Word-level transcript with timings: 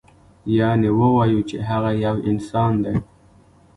یعنې 0.57 0.89
ووایو 0.99 1.41
چې 1.49 1.57
هغه 1.69 1.91
یو 2.05 2.17
انسان 2.29 2.73
دی. 2.83 2.95